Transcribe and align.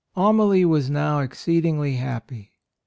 Amalie 0.15 0.65
was 0.65 0.89
now 0.89 1.19
exceedingly 1.19 1.97
happy. 1.97 2.53